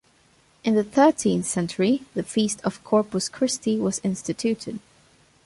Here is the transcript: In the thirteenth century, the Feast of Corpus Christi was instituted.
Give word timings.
In 0.63 0.73
the 0.73 0.83
thirteenth 0.83 1.45
century, 1.45 2.01
the 2.15 2.23
Feast 2.23 2.59
of 2.63 2.83
Corpus 2.83 3.29
Christi 3.29 3.77
was 3.77 4.01
instituted. 4.03 4.79